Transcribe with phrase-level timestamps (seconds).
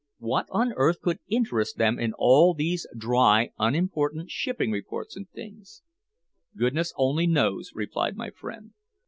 [0.17, 5.83] "What on earth could interest them in all these dry, unimportant shipping reports and things?"
[6.57, 8.73] "Goodness only knows," replied my friend.